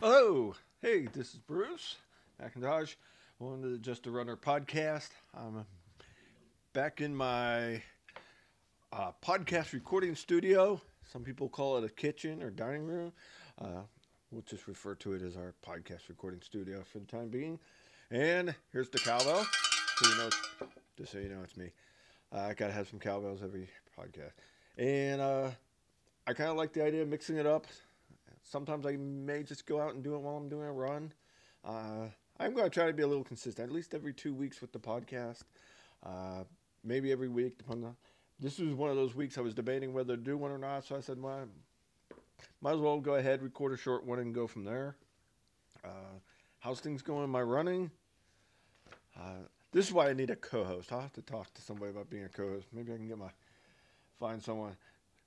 [0.00, 1.96] Hello, hey, this is Bruce
[2.40, 2.94] McIntosh,
[3.38, 5.10] to the Just a Runner podcast.
[5.34, 5.66] I'm
[6.72, 7.82] back in my
[8.90, 10.80] uh, podcast recording studio.
[11.12, 13.12] Some people call it a kitchen or dining room.
[13.60, 13.82] Uh,
[14.30, 17.58] we'll just refer to it as our podcast recording studio for the time being.
[18.10, 19.46] And here's the cowbell,
[19.96, 20.30] so you know,
[20.96, 21.70] just so you know, it's me.
[22.34, 23.68] Uh, I gotta have some cowbells every
[23.98, 24.32] podcast,
[24.78, 25.50] and uh,
[26.26, 27.66] I kind of like the idea of mixing it up.
[28.42, 31.12] Sometimes I may just go out and do it while I'm doing a run.
[31.62, 32.06] Uh,
[32.40, 34.72] I'm going to try to be a little consistent, at least every two weeks with
[34.72, 35.42] the podcast.
[36.02, 36.44] Uh,
[36.82, 37.96] maybe every week, depending on.
[38.42, 40.84] This was one of those weeks I was debating whether to do one or not,
[40.84, 41.46] so I said, well,
[42.60, 44.96] might as well go ahead, record a short one, and go from there.
[45.84, 46.18] Uh,
[46.58, 47.88] how's things going in my running?
[49.16, 50.92] Uh, this is why I need a co-host.
[50.92, 52.66] I'll have to talk to somebody about being a co-host.
[52.72, 53.30] Maybe I can get my
[54.18, 54.76] find someone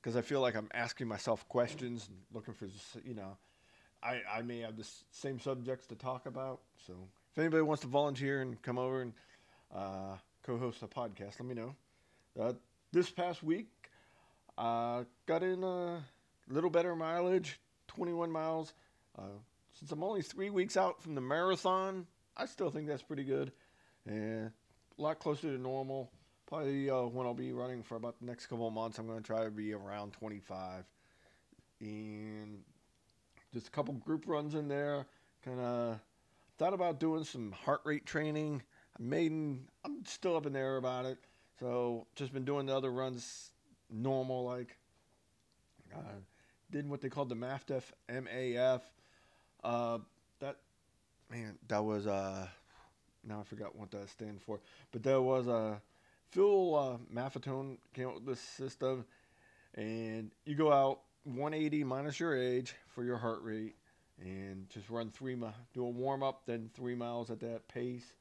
[0.02, 2.68] because I feel like I'm asking myself questions and looking for,
[3.06, 3.38] you know,
[4.04, 6.60] I, I may have the same subjects to talk about.
[6.86, 6.94] So
[7.32, 9.14] if anybody wants to volunteer and come over and
[9.74, 11.76] uh, co-host a podcast, let me know.
[12.96, 13.68] This past week,
[14.58, 16.02] uh, got in a
[16.48, 18.74] little better mileage, 21 miles.
[19.20, 19.24] Uh,
[19.74, 23.52] since I'm only three weeks out from the marathon, I still think that's pretty good.
[24.08, 24.50] And
[24.98, 26.10] a lot closer to normal.
[26.48, 29.22] Probably uh, when I'll be running for about the next couple of months, I'm going
[29.22, 30.86] to try to be around 25.
[31.82, 32.62] And
[33.54, 35.06] just a couple group runs in there.
[35.44, 36.00] Kind of
[36.58, 38.64] thought about doing some heart rate training.
[38.98, 39.34] I made,
[39.84, 41.18] I'm still up in there about it.
[41.60, 43.52] So just been doing the other runs
[43.90, 44.78] normal, like
[45.96, 46.00] uh,
[46.72, 48.82] did what they called the MAFDEF MAF.
[49.64, 50.00] Uh,
[50.40, 50.58] that
[51.32, 52.48] man, that was uh,
[53.24, 54.60] now I forgot what that stands for,
[54.92, 55.82] but there was a
[56.32, 59.06] Phil uh, Maffetone came up with this system,
[59.76, 63.76] and you go out 180 minus your age for your heart rate,
[64.20, 68.14] and just run three mi- do a warm up, then three miles at that pace,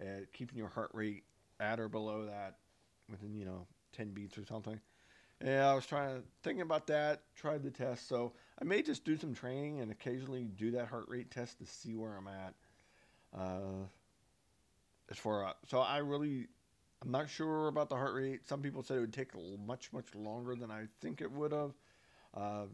[0.00, 1.24] at keeping your heart rate
[1.60, 2.56] at or below that,
[3.12, 4.80] within you know 10 beats or something.
[5.44, 7.22] Yeah, I was trying to thinking about that.
[7.34, 11.06] Tried the test, so I may just do some training and occasionally do that heart
[11.08, 12.54] rate test to see where I'm at.
[13.36, 13.86] Uh,
[15.10, 16.46] as far uh, so I really,
[17.02, 18.46] I'm not sure about the heart rate.
[18.46, 19.30] Some people said it would take
[19.66, 21.72] much much longer than I think it would have.
[22.34, 22.66] Uh,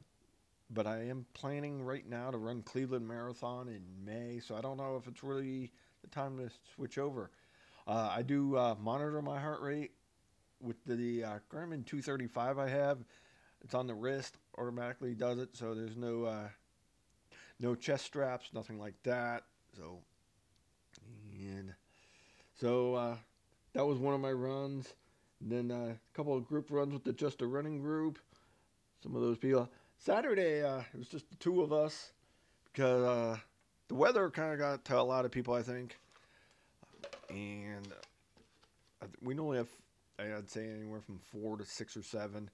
[0.70, 4.76] but I am planning right now to run Cleveland Marathon in May, so I don't
[4.76, 5.72] know if it's really
[6.02, 7.30] the time to switch over.
[7.86, 9.92] Uh, I do uh, monitor my heart rate
[10.60, 12.98] with the uh, Garmin 235 I have.
[13.62, 16.48] It's on the wrist, automatically does it, so there's no uh,
[17.60, 19.42] no chest straps, nothing like that.
[19.76, 19.98] So,
[21.40, 21.74] and
[22.54, 23.16] so uh,
[23.72, 24.94] that was one of my runs.
[25.40, 28.18] And then uh, a couple of group runs with the Just a Running group.
[29.02, 29.68] Some of those people.
[29.98, 32.12] Saturday, uh, it was just the two of us
[32.72, 33.36] because uh,
[33.88, 35.98] the weather kind of got to a lot of people, I think.
[37.30, 37.88] And
[39.22, 39.68] we normally have,
[40.18, 42.50] I'd say, anywhere from four to six or seven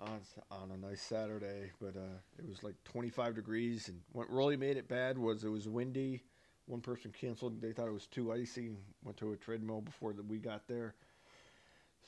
[0.00, 1.70] on on a nice Saturday.
[1.80, 5.48] But uh, it was like 25 degrees, and what really made it bad was it
[5.48, 6.22] was windy.
[6.66, 8.70] One person canceled; they thought it was too icy.
[9.04, 10.94] Went to a treadmill before that we got there.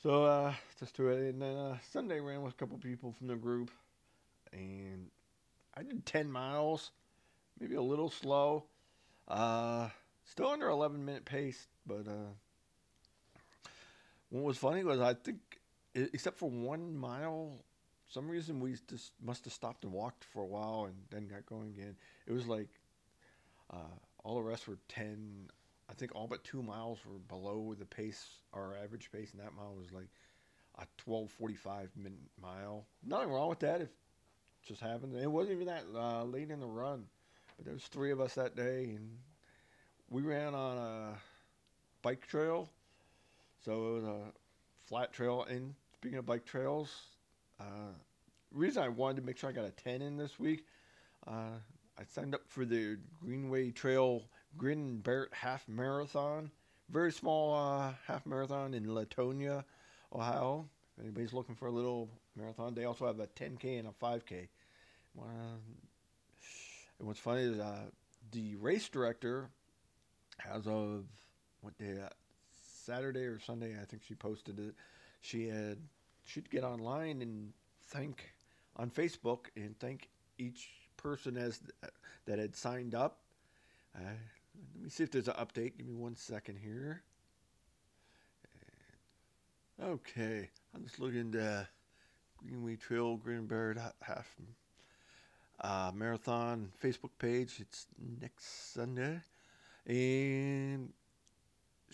[0.01, 3.27] So uh, just to it, and then uh, Sunday ran with a couple people from
[3.27, 3.71] the group,
[4.51, 5.07] and
[5.75, 6.91] I did 10 miles,
[7.59, 8.65] maybe a little slow.
[9.27, 9.89] Uh,
[10.25, 12.33] still under 11 minute pace, but uh,
[14.29, 15.37] what was funny was I think,
[15.93, 17.63] except for one mile,
[18.09, 21.45] some reason we just must have stopped and walked for a while and then got
[21.45, 21.95] going again.
[22.27, 22.69] It was like
[23.71, 25.49] uh, all the rest were 10.
[25.89, 29.55] I think all but two miles were below the pace, our average pace, and that
[29.55, 30.09] mile was like
[30.79, 32.85] a 12:45 minute mile.
[33.03, 33.81] Nothing wrong with that.
[33.81, 33.89] If
[34.67, 37.05] just happened, it wasn't even that uh, late in the run,
[37.55, 39.17] but there was three of us that day, and
[40.09, 41.13] we ran on a
[42.01, 42.69] bike trail,
[43.65, 44.19] so it was a
[44.87, 45.43] flat trail.
[45.49, 46.91] And speaking of bike trails,
[47.59, 47.93] uh,
[48.51, 50.65] reason I wanted to make sure I got a 10 in this week,
[51.25, 51.57] uh,
[51.97, 54.23] I signed up for the Greenway Trail
[54.57, 56.51] Grin and Bear It Half Marathon.
[56.89, 59.63] Very small uh, half marathon in Leetonia,
[60.13, 60.69] Ohio.
[60.95, 64.47] If anybody's looking for a little marathon, they also have a 10K and a 5K.
[65.17, 65.23] Uh,
[66.99, 67.85] and what's funny is uh,
[68.31, 69.49] the race director,
[70.53, 71.05] as of
[71.61, 71.97] what day?
[72.85, 74.75] Saturday or Sunday, I think she posted it.
[75.21, 75.77] She had
[76.25, 77.51] she'd get online and
[77.87, 78.33] thank
[78.75, 81.61] on Facebook and thank each person as
[82.25, 83.19] that had signed up.
[83.95, 84.01] Uh,
[84.75, 85.77] let me see if there's an update.
[85.77, 87.01] Give me one second here.
[89.83, 91.67] Okay, I'm just looking to
[92.37, 94.35] Greenway Trail Bear It Half
[95.59, 97.57] uh, Marathon Facebook page.
[97.59, 97.87] It's
[98.21, 99.19] next Sunday,
[99.85, 100.93] and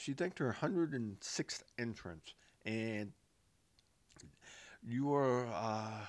[0.02, 2.34] she thanked her 106th entrance,
[2.66, 3.12] and
[4.84, 6.06] you are uh,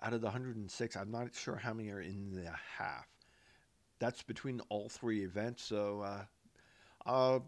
[0.00, 0.96] out of the 106.
[0.96, 3.06] I'm not sure how many are in the half.
[3.98, 5.62] That's between all three events.
[5.64, 6.24] So,
[7.04, 7.40] uh,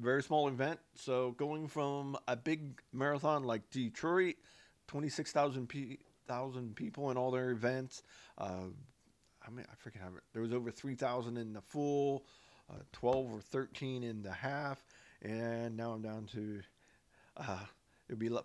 [0.00, 0.80] very small event.
[0.96, 4.34] So, going from a big marathon like Detroit,
[4.88, 5.96] 26,000 pe-
[6.74, 8.02] people in all their events.
[8.36, 8.64] Uh,
[9.46, 12.24] I mean, I forget how there was over 3,000 in the full,
[12.70, 14.84] uh, 12 or 13 in the half,
[15.22, 16.62] and now I'm down to
[17.36, 17.58] uh,
[18.08, 18.44] it'd be le-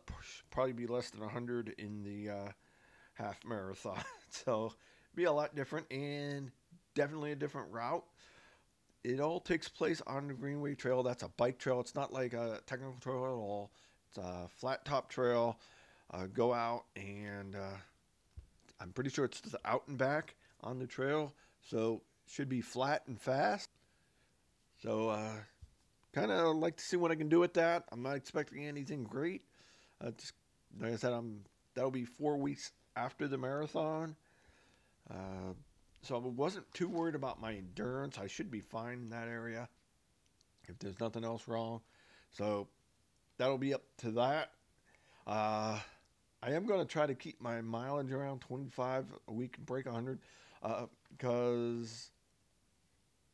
[0.49, 2.51] probably be less than 100 in the uh,
[3.13, 4.03] half marathon.
[4.29, 4.73] so
[5.15, 6.51] be a lot different and
[6.95, 8.03] definitely a different route.
[9.03, 11.01] It all takes place on the Greenway Trail.
[11.01, 11.79] That's a bike trail.
[11.79, 13.71] It's not like a technical trail at all.
[14.09, 15.59] It's a flat top trail.
[16.11, 17.77] Uh, go out and uh,
[18.79, 21.33] I'm pretty sure it's out and back on the trail.
[21.67, 23.69] So should be flat and fast.
[24.81, 25.33] So uh,
[26.13, 27.83] kind of like to see what I can do with that.
[27.91, 29.43] I'm not expecting anything great.
[30.03, 30.33] Uh, just
[30.79, 31.41] like I said, I'm
[31.75, 34.15] that'll be four weeks after the marathon.
[35.09, 35.53] Uh,
[36.01, 38.17] so I wasn't too worried about my endurance.
[38.17, 39.69] I should be fine in that area
[40.67, 41.81] if there's nothing else wrong.
[42.31, 42.67] So
[43.37, 44.51] that'll be up to that.
[45.27, 45.79] Uh,
[46.41, 49.85] I am going to try to keep my mileage around 25 a week and break
[49.85, 50.19] 100
[50.63, 52.09] uh, because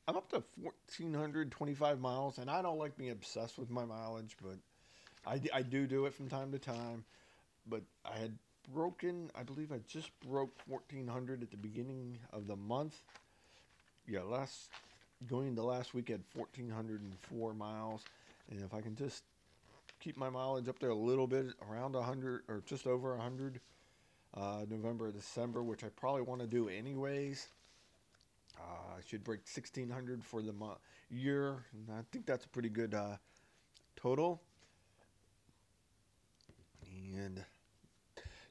[0.08, 4.56] I'm up to 1,425 miles, and I don't like being obsessed with my mileage, but
[5.30, 7.04] I, I do do it from time to time.
[7.70, 8.32] But I had
[8.74, 12.96] broken, I believe I just broke 1400 at the beginning of the month.
[14.08, 14.70] Yeah, last
[15.28, 18.06] going into last week at 1404 miles,
[18.50, 19.24] and if I can just
[20.00, 23.60] keep my mileage up there a little bit, around 100 or just over 100,
[24.36, 27.48] uh, November, December, which I probably want to do anyways.
[28.60, 30.78] Uh, I should break 1600 for the mo-
[31.10, 33.18] year, and I think that's a pretty good uh,
[33.96, 34.42] total.
[36.86, 37.44] And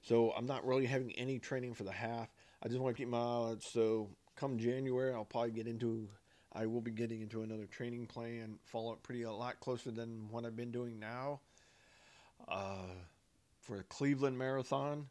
[0.03, 2.29] so I'm not really having any training for the half.
[2.62, 3.64] I just want to keep my mileage.
[3.64, 6.09] So come January, I'll probably get into.
[6.52, 10.29] I will be getting into another training plan, follow up pretty a lot closer than
[10.31, 11.41] what I've been doing now.
[12.49, 12.94] Uh,
[13.61, 15.06] for the Cleveland Marathon,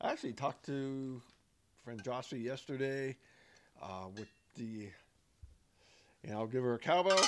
[0.00, 1.22] I actually talked to
[1.84, 3.16] friend Joshua yesterday
[3.82, 4.28] uh, with
[4.60, 4.88] the,
[6.22, 7.20] and I'll give her a cowbell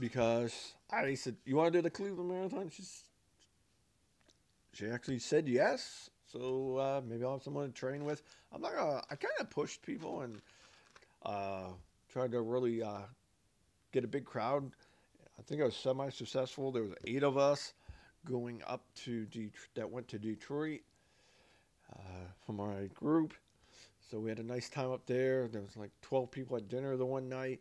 [0.00, 3.04] because I said, "You want to do the Cleveland Marathon?" She's
[4.72, 6.10] she actually said yes.
[6.32, 8.22] So uh, maybe I'll have someone to train with.
[8.52, 9.02] I'm not gonna.
[9.10, 10.40] I kind of pushed people and
[11.24, 11.68] uh,
[12.12, 13.02] tried to really uh,
[13.92, 14.70] get a big crowd.
[15.38, 16.72] I think I was semi-successful.
[16.72, 17.74] There was eight of us
[18.26, 20.80] going up to Det- that went to Detroit
[21.94, 23.34] uh, from my group.
[24.10, 25.48] So we had a nice time up there.
[25.48, 27.60] There was like 12 people at dinner the one night.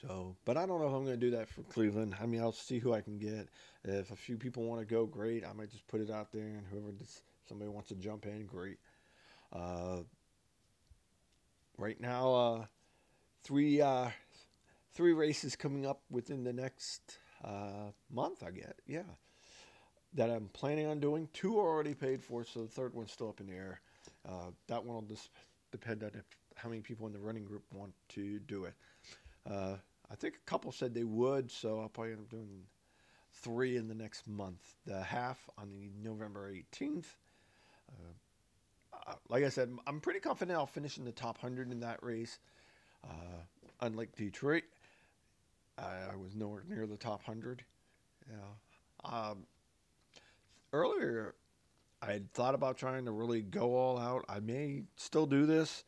[0.00, 2.16] So, but I don't know if I'm going to do that for Cleveland.
[2.20, 3.48] I mean, I'll see who I can get.
[3.84, 5.44] If a few people want to go, great.
[5.44, 8.46] I might just put it out there, and whoever does, somebody wants to jump in,
[8.46, 8.78] great.
[9.52, 10.00] Uh,
[11.78, 12.64] right now, uh,
[13.42, 14.08] three uh,
[14.92, 18.42] three races coming up within the next uh, month.
[18.42, 19.02] I get, yeah,
[20.14, 21.28] that I'm planning on doing.
[21.32, 23.80] Two are already paid for, so the third one's still up in the air.
[24.28, 25.30] Uh, that one will just
[25.70, 26.24] depend on if,
[26.56, 28.74] how many people in the running group want to do it.
[29.48, 29.76] Uh,
[30.10, 32.64] I think a couple said they would, so I'll probably end up doing
[33.32, 34.60] three in the next month.
[34.86, 37.06] The half on the November 18th.
[37.88, 38.12] Uh,
[39.06, 42.02] uh, like I said, I'm pretty confident I'll finish in the top 100 in that
[42.02, 42.38] race.
[43.04, 43.42] Uh,
[43.80, 44.64] unlike Detroit,
[45.78, 47.62] I, I, was nowhere near the top 100.
[48.28, 48.36] Yeah.
[49.04, 49.46] Um,
[50.72, 51.34] earlier,
[52.06, 54.24] I had thought about trying to really go all out.
[54.28, 55.84] I may still do this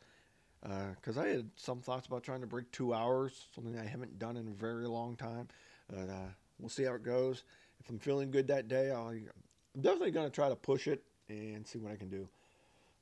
[0.61, 4.19] because uh, I had some thoughts about trying to break two hours, something I haven't
[4.19, 5.47] done in a very long time.
[5.89, 6.27] But uh,
[6.59, 7.43] we'll see how it goes.
[7.79, 11.03] If I'm feeling good that day, I'll, I'm definitely going to try to push it
[11.29, 12.27] and see what I can do.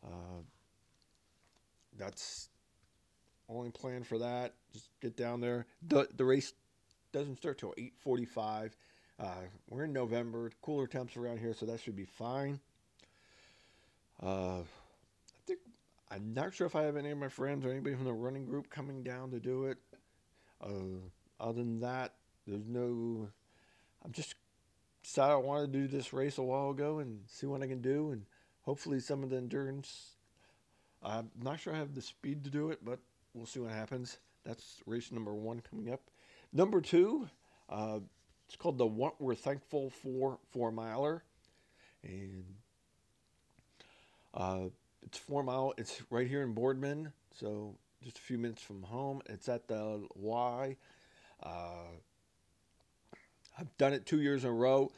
[0.05, 0.41] Uh,
[1.97, 2.49] that's
[3.49, 4.53] only plan for that.
[4.73, 5.65] Just get down there.
[5.87, 6.53] The, the race
[7.11, 7.73] doesn't start till
[8.05, 8.71] 8:45.
[9.19, 9.25] Uh,
[9.69, 10.51] we're in November.
[10.61, 12.59] Cooler temps around here, so that should be fine.
[14.21, 14.63] Uh, I
[15.45, 15.59] think
[16.09, 18.45] I'm not sure if I have any of my friends or anybody from the running
[18.45, 19.77] group coming down to do it.
[20.61, 20.99] Uh,
[21.39, 22.13] other than that,
[22.45, 23.29] there's no.
[24.03, 24.35] I'm just
[25.03, 27.81] decided I wanted to do this race a while ago and see what I can
[27.81, 28.23] do, and
[28.61, 30.15] hopefully some of the endurance.
[31.03, 32.99] I'm not sure I have the speed to do it, but
[33.33, 34.17] we'll see what happens.
[34.43, 36.01] That's race number one coming up.
[36.51, 37.29] Number two,
[37.69, 37.99] uh,
[38.47, 41.23] it's called the What We're Thankful For Four Miler.
[42.03, 42.45] And
[44.37, 44.69] uh,
[45.03, 45.73] it's four mile.
[45.77, 49.21] It's right here in Boardman, so just a few minutes from home.
[49.27, 50.77] It's at the Y.
[51.41, 51.87] Uh,
[53.59, 54.91] I've done it two years in a row.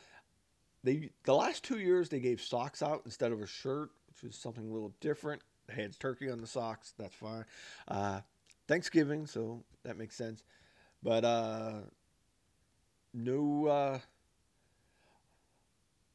[0.84, 4.36] They the last two years they gave socks out instead of a shirt, which was
[4.36, 5.41] something a little different.
[5.67, 6.93] They had turkey on the socks.
[6.98, 7.46] That's fine.
[7.88, 8.22] Uh,
[8.67, 10.43] Thanksgiving, so that makes sense.
[11.01, 11.74] But uh,
[13.13, 14.01] no.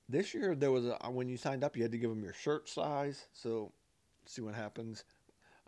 [0.08, 2.22] Uh, this year there was a, when you signed up, you had to give them
[2.22, 3.26] your shirt size.
[3.32, 3.72] So
[4.26, 5.04] see what happens.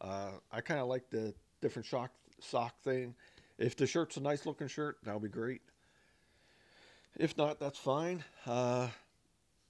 [0.01, 3.15] Uh, I kind of like the different shock sock thing.
[3.59, 5.63] If the shirt's a nice looking shirt, that'll be great.
[7.19, 8.23] If not, that's fine.
[8.47, 8.89] Uh,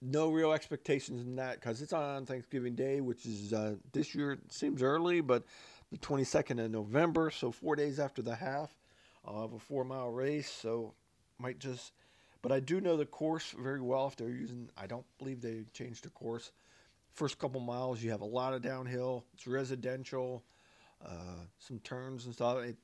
[0.03, 4.39] no real expectations in that because it's on Thanksgiving Day, which is uh, this year
[4.49, 5.45] seems early, but
[5.93, 8.77] the 22nd of November, so four days after the half.
[9.25, 10.95] I'll have a four mile race, so
[11.39, 11.93] might just.
[12.47, 14.07] But I do know the course very well.
[14.07, 16.53] If they're using, I don't believe they changed the course.
[17.13, 19.25] First couple miles, you have a lot of downhill.
[19.35, 20.45] It's residential,
[21.05, 22.59] uh, some turns and stuff.
[22.59, 22.77] It,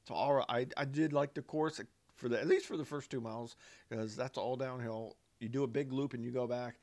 [0.00, 0.46] it's all right.
[0.48, 1.82] I, I did like the course
[2.16, 3.56] for the at least for the first two miles
[3.90, 5.16] because that's all downhill.
[5.38, 6.76] You do a big loop and you go back.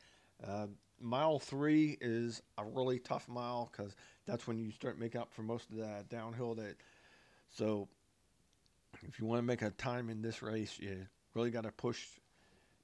[0.48, 0.68] Uh,
[1.02, 3.96] mile three is a really tough mile because
[4.28, 6.54] that's when you start making up for most of that downhill.
[6.54, 6.76] That
[7.50, 7.88] so
[9.08, 12.04] if you want to make a time in this race, you really got to push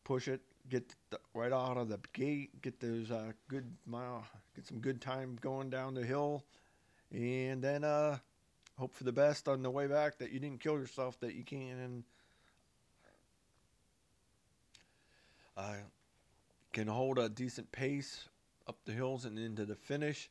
[0.04, 4.68] push it, get the, right out of the gate, get those uh, good mile, get
[4.68, 6.44] some good time going down the hill,
[7.12, 8.18] and then uh,
[8.78, 11.44] hope for the best on the way back that you didn't kill yourself, that you
[11.44, 12.04] can
[15.56, 15.76] uh,
[16.74, 18.28] can hold a decent pace
[18.68, 20.30] up the hills and into the finish.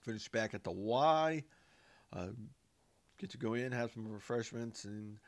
[0.00, 1.44] Finish back at the Y.
[2.12, 2.28] Uh,
[3.18, 5.18] get to go in, have some refreshments, and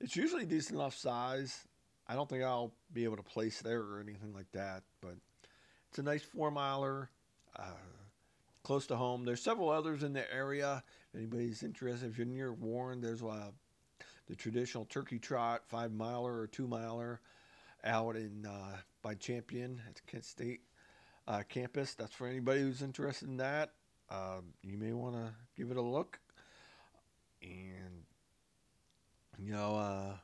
[0.00, 1.66] it's usually decent enough size.
[2.08, 5.14] I don't think I'll be able to place there or anything like that, but
[5.88, 7.10] it's a nice four miler,
[7.56, 7.74] uh,
[8.62, 9.24] close to home.
[9.24, 10.82] There's several others in the area.
[11.12, 13.50] If anybody's interested, if you're near Warren, there's uh,
[14.28, 17.20] the traditional turkey trot five miler or two miler
[17.84, 20.60] out in uh, by Champion at Kent State
[21.28, 21.94] uh, campus.
[21.94, 23.72] That's for anybody who's interested in that.
[24.10, 26.18] Um, you may want to give it a look
[27.42, 27.89] and
[29.40, 30.14] you know, uh,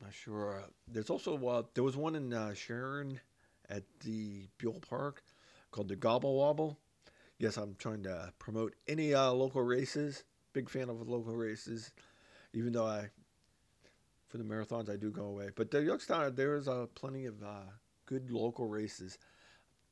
[0.00, 0.60] not sure.
[0.60, 3.20] Uh, there's also uh, there was one in uh, Sharon
[3.68, 5.22] at the Buhl Park
[5.70, 6.78] called the Gobble Wobble.
[7.38, 10.24] Yes, I'm trying to promote any uh, local races.
[10.52, 11.92] Big fan of local races,
[12.54, 13.10] even though I
[14.28, 15.50] for the marathons I do go away.
[15.54, 17.70] But the Youngstown there is uh, plenty of uh,
[18.06, 19.18] good local races.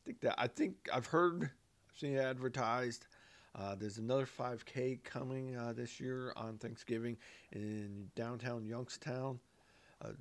[0.03, 3.07] I think that I think I've heard, I've seen it advertised.
[3.55, 7.19] Uh, there's another 5K coming uh, this year on Thanksgiving
[7.53, 9.39] in downtown Youngstown.
[10.03, 10.13] Uh,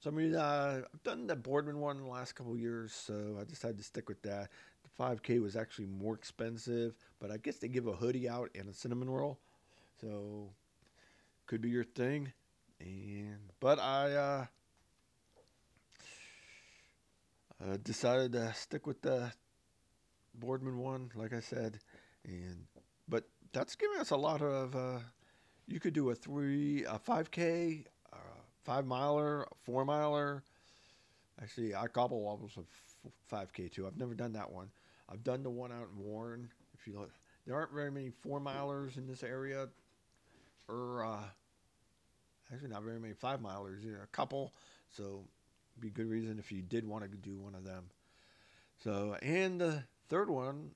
[0.00, 3.44] some reason uh, I've done the Boardman one in the last couple years, so I
[3.44, 4.50] decided to stick with that.
[4.84, 8.68] The 5K was actually more expensive, but I guess they give a hoodie out and
[8.68, 9.38] a cinnamon roll,
[10.00, 10.50] so
[11.46, 12.32] could be your thing.
[12.78, 14.46] And but I uh,
[17.64, 19.32] uh, decided to stick with the
[20.34, 21.78] Boardman one, like I said,
[22.26, 22.66] and
[23.08, 24.74] but that's giving us a lot of.
[24.76, 24.98] Uh,
[25.68, 27.86] you could do a three, a five k,
[28.66, 30.42] five miler, a four miler.
[31.40, 33.86] Actually, I gobble wobbles a five k too.
[33.86, 34.68] I've never done that one.
[35.08, 36.50] I've done the one out in Warren.
[36.74, 37.12] If you look,
[37.46, 39.68] there aren't very many four milers in this area,
[40.68, 41.22] or uh,
[42.52, 43.84] actually not very many five milers.
[43.84, 44.52] You know, a couple.
[44.90, 45.24] So,
[45.78, 47.84] be good reason if you did want to do one of them.
[48.82, 50.70] So, and the third one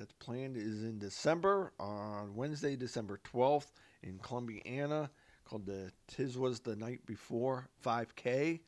[0.00, 3.70] that's planned is in December on Wednesday, December 12th
[4.02, 5.10] in Columbiana
[5.44, 8.60] called the Tis Was the Night Before 5K.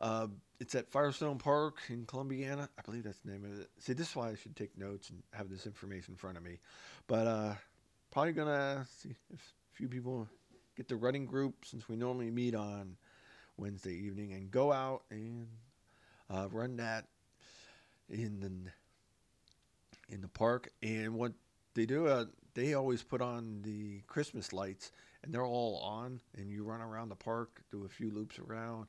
[0.00, 0.26] Uh,
[0.58, 2.68] it's at Firestone Park in Columbiana.
[2.76, 3.70] I believe that's the name of it.
[3.78, 6.42] See, this is why I should take notes and have this information in front of
[6.42, 6.58] me.
[7.06, 7.54] But uh,
[8.10, 10.28] probably to see if a few people
[10.76, 12.96] get the running group since we normally meet on
[13.56, 15.46] Wednesday evening and go out and
[16.28, 17.06] uh, run that
[18.08, 18.50] in the
[20.10, 20.70] in the park.
[20.82, 21.32] And what
[21.74, 26.20] they do, uh, they always put on the Christmas lights, and they're all on.
[26.36, 28.86] And you run around the park, do a few loops around,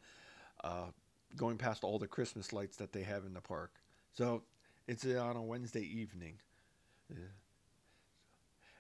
[0.63, 0.87] uh,
[1.35, 3.71] going past all the Christmas lights that they have in the park.
[4.13, 4.43] So
[4.87, 6.35] it's on a Wednesday evening.
[7.09, 7.17] Yeah.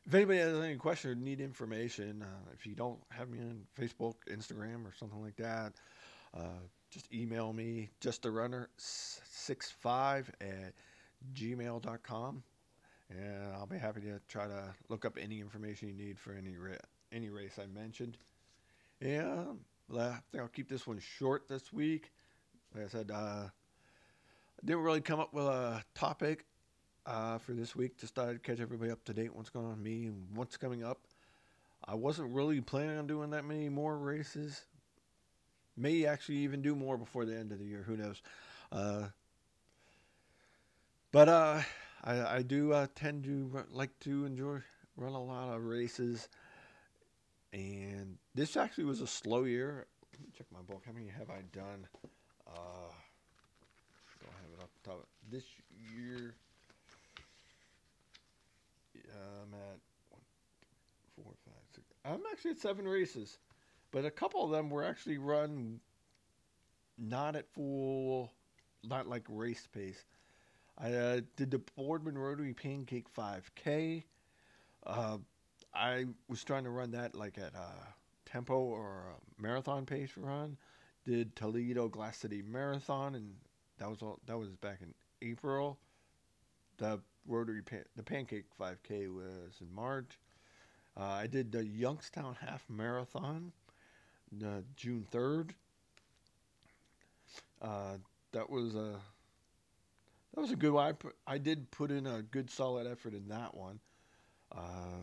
[0.05, 3.61] If anybody has any question or need information, uh, if you don't have me on
[3.79, 5.73] Facebook, Instagram, or something like that,
[6.35, 10.73] uh, just email me, just a runner 65 at
[11.33, 12.43] gmail.com.
[13.09, 16.55] And I'll be happy to try to look up any information you need for any
[16.57, 16.75] ra-
[17.11, 18.17] any race I mentioned.
[19.01, 19.43] Yeah,
[19.93, 22.11] I think I'll keep this one short this week.
[22.73, 26.45] Like I said, uh, I didn't really come up with a topic
[27.05, 27.97] uh, for this week.
[27.97, 30.27] Just thought I'd catch everybody up to date on what's going on with me and
[30.33, 30.99] what's coming up.
[31.83, 34.61] I wasn't really planning on doing that many more races.
[35.75, 37.83] May actually even do more before the end of the year.
[37.85, 38.21] Who knows?
[38.71, 39.07] Uh,
[41.11, 41.61] but uh,
[42.03, 44.59] I, I do uh, tend to like to enjoy
[44.97, 46.29] run a lot of races,
[47.53, 49.87] and this actually was a slow year.
[50.13, 50.83] Let me check my book.
[50.85, 51.87] How many have I done?
[52.47, 52.91] Uh,
[54.21, 55.07] don't have it up top.
[55.29, 55.43] This
[55.93, 56.35] year,
[58.95, 60.21] I'm at one,
[61.15, 61.85] three, four, five, six.
[62.05, 63.37] I'm actually at seven races,
[63.91, 65.79] but a couple of them were actually run
[66.97, 68.31] not at full,
[68.83, 70.05] not like race pace.
[70.83, 74.03] I uh, did the Boardman Rotary Pancake 5K.
[74.85, 75.17] Uh,
[75.73, 77.69] I was trying to run that like at a
[78.25, 80.57] tempo or a marathon pace run.
[81.05, 83.33] Did Toledo Glass City Marathon, and
[83.77, 84.19] that was all.
[84.25, 84.93] That was back in
[85.27, 85.77] April.
[86.77, 87.61] The Rotary
[87.95, 90.19] the Pancake 5K was in March.
[90.97, 93.51] Uh, I did the Youngstown Half Marathon,
[94.43, 95.51] uh, June 3rd.
[97.61, 97.97] Uh,
[98.33, 98.95] that was a
[100.33, 100.87] that was a good one.
[100.87, 103.79] I, put, I did put in a good solid effort in that one.
[104.51, 105.01] Uh,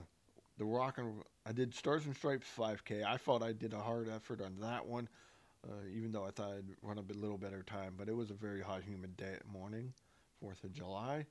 [0.58, 3.04] the rock and I did Stars and Stripes 5K.
[3.04, 5.08] I thought I did a hard effort on that one,
[5.66, 7.94] uh, even though I thought I'd run a bit, little better time.
[7.96, 9.92] But it was a very hot, humid day morning,
[10.40, 11.26] Fourth of July.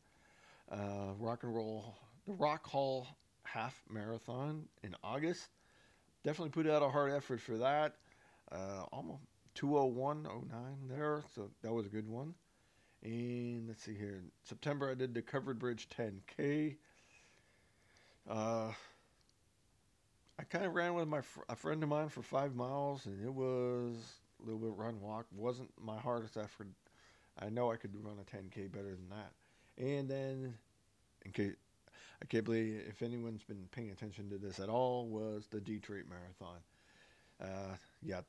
[0.71, 3.07] Uh, rock and roll, the Rock Hall
[3.43, 5.49] Half Marathon in August.
[6.23, 7.95] Definitely put out a hard effort for that.
[8.51, 9.21] Uh, almost
[9.55, 10.49] 201.09
[10.89, 12.33] there, so that was a good one.
[13.03, 14.21] And let's see here.
[14.23, 16.75] In September, I did the Covered Bridge 10K.
[18.29, 18.71] Uh,
[20.39, 23.23] I kind of ran with my fr- a friend of mine for five miles, and
[23.23, 23.95] it was
[24.41, 25.25] a little bit run walk.
[25.35, 26.67] wasn't my hardest effort.
[27.39, 29.31] I know I could run a 10K better than that.
[29.77, 30.53] And then,
[31.25, 31.53] in case
[32.21, 36.05] I can't believe if anyone's been paying attention to this at all, was the Detroit
[36.09, 36.59] Marathon.
[37.39, 38.21] Uh, yeah,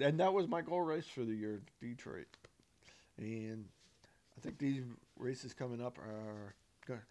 [0.00, 2.28] and that was my goal race for the year, Detroit.
[3.18, 3.66] And
[4.40, 4.84] I think these
[5.18, 6.54] races coming up are
[6.86, 7.06] going to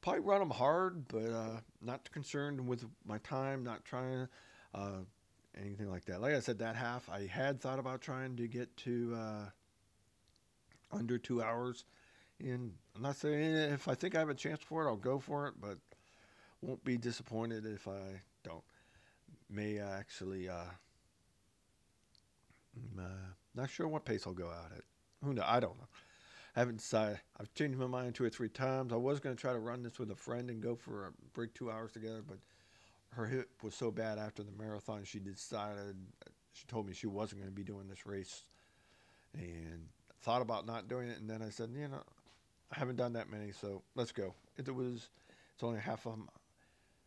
[0.00, 4.26] probably run them hard, but uh, not concerned with my time, not trying
[4.74, 5.00] uh,
[5.60, 6.22] anything like that.
[6.22, 11.18] Like I said, that half I had thought about trying to get to uh, under
[11.18, 11.84] two hours.
[12.40, 15.18] And I'm not saying if I think I have a chance for it, I'll go
[15.18, 15.76] for it, but
[16.62, 18.64] won't be disappointed if I don't.
[19.50, 20.70] May actually, uh,
[22.76, 24.84] I'm, uh, not sure what pace I'll go out at.
[25.24, 25.44] Who knows?
[25.46, 25.88] I don't know.
[26.56, 27.20] I haven't decided.
[27.38, 28.92] I've changed my mind two or three times.
[28.92, 31.10] I was going to try to run this with a friend and go for a
[31.32, 32.38] break two hours together, but
[33.10, 35.96] her hip was so bad after the marathon, she decided,
[36.52, 38.42] she told me she wasn't going to be doing this race
[39.34, 39.86] and
[40.22, 41.18] thought about not doing it.
[41.18, 42.02] And then I said, you know,
[42.74, 44.34] I haven't done that many, so let's go.
[44.56, 45.08] It, was,
[45.54, 46.14] it's only half a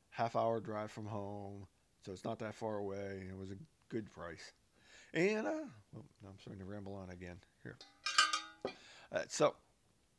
[0.09, 1.67] half hour drive from home,
[2.05, 3.19] so it's not that far away.
[3.21, 3.57] and It was a
[3.89, 4.53] good price.
[5.13, 7.75] And uh, well, I'm starting to ramble on again here.
[9.11, 9.55] Uh, so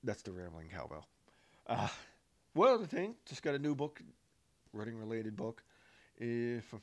[0.04, 1.06] that's the rambling cowbell.
[1.66, 1.88] Uh,
[2.54, 4.02] one other thing, just got a new book,
[4.72, 5.62] running related book.
[6.18, 6.74] If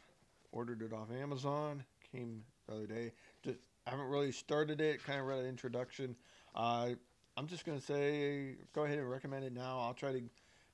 [0.51, 3.11] ordered it off Amazon, came the other day.
[3.43, 5.03] Just I haven't really started it.
[5.03, 6.15] Kind of read an introduction.
[6.55, 6.89] Uh,
[7.37, 9.79] I'm just gonna say, go ahead and recommend it now.
[9.79, 10.21] I'll try to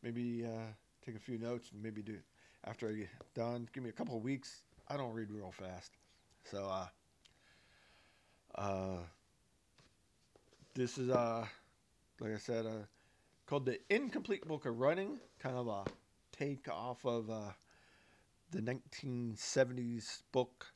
[0.02, 0.71] maybe uh,
[1.06, 2.17] take a few notes and maybe do
[2.65, 3.67] after I get done.
[3.74, 4.63] Give me a couple of weeks.
[4.88, 5.91] I don't read real fast,
[6.43, 6.88] so uh,
[8.56, 8.98] uh,
[10.76, 11.46] this is uh,
[12.20, 12.84] like I said, uh,
[13.46, 15.86] called the Incomplete Book of Running, kind of a
[16.38, 17.52] take off of uh,
[18.52, 20.68] the 1970s book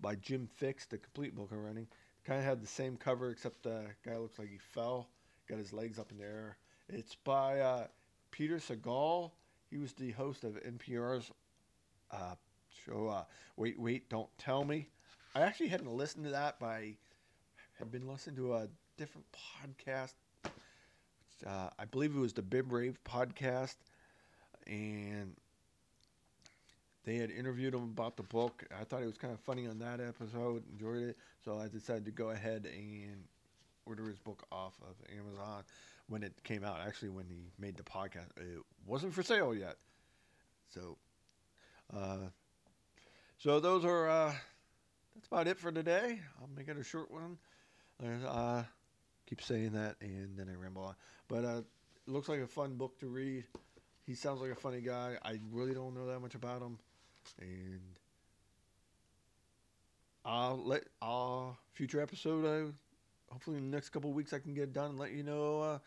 [0.00, 1.88] by Jim Fixx, The Complete Book of Running.
[2.24, 5.08] Kind of had the same cover, except the guy looks like he fell,
[5.48, 6.56] got his legs up in the air.
[6.88, 7.86] It's by uh,
[8.30, 9.32] Peter Sagal.
[9.70, 11.32] He was the host of NPR's
[12.12, 12.34] uh,
[12.86, 13.24] show, uh,
[13.56, 14.88] Wait, Wait, Don't Tell Me.
[15.34, 16.96] I actually hadn't listened to that, but I
[17.78, 19.26] had been listening to a different
[19.64, 20.14] podcast.
[21.46, 23.76] Uh, I believe it was the BibRave podcast,
[24.66, 25.36] and
[27.04, 28.64] they had interviewed him about the book.
[28.78, 30.64] I thought it was kind of funny on that episode.
[30.72, 33.24] Enjoyed it, so I decided to go ahead and
[33.86, 35.62] order his book off of Amazon
[36.08, 36.80] when it came out.
[36.84, 39.76] Actually, when he made the podcast, it wasn't for sale yet.
[40.74, 40.98] So,
[41.96, 42.28] uh,
[43.38, 44.34] so those are uh,
[45.14, 46.20] that's about it for today.
[46.40, 47.38] I'll make it a short one.
[48.26, 48.64] Uh,
[49.28, 50.94] keep saying that, and then I ramble on.
[51.28, 53.44] But uh, it looks like a fun book to read.
[54.06, 55.16] He sounds like a funny guy.
[55.22, 56.78] I really don't know that much about him,
[57.40, 57.80] and
[60.24, 62.44] I'll let uh future episode.
[62.44, 62.72] Uh,
[63.30, 65.78] hopefully, in the next couple weeks, I can get done and let you know uh,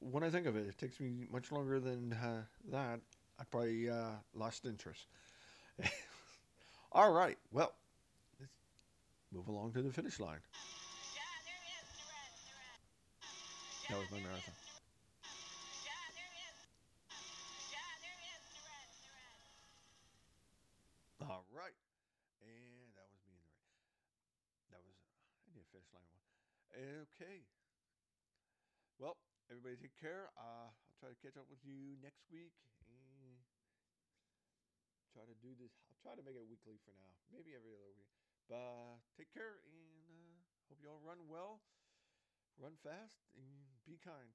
[0.00, 0.66] what I think of it.
[0.66, 3.00] It takes me much longer than uh, that.
[3.38, 5.06] I probably uh, lost interest.
[6.92, 7.36] All right.
[7.52, 7.72] Well,
[8.40, 8.50] let's
[9.32, 10.40] move along to the finish line.
[13.86, 14.58] That was my marathon.
[21.22, 21.78] All right.
[22.42, 23.78] And that was me in the right.
[24.74, 24.98] That was,
[25.46, 26.26] I need a finish line one.
[27.14, 27.46] Okay.
[28.98, 29.14] Well,
[29.46, 30.34] everybody take care.
[30.34, 32.58] Uh, I'll try to catch up with you next week
[32.90, 33.38] and
[35.14, 35.70] try to do this.
[35.94, 38.10] I'll try to make it weekly for now, maybe every other week.
[38.50, 40.42] But take care and uh,
[40.74, 41.62] hope you all run well,
[42.60, 43.46] run fast, and
[43.86, 44.32] be kind.